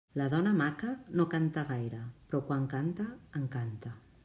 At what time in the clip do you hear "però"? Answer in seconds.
2.31-2.41